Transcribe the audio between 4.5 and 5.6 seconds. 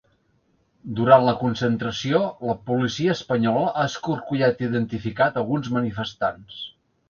i identificat